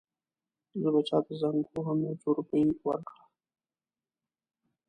زه 0.81 0.87
به 0.93 1.01
چاته 1.09 1.33
زنګ 1.41 1.59
ووهم 1.69 1.97
یو 2.05 2.15
څو 2.21 2.29
روپۍ 2.37 2.63
ورکړه. 2.87 3.23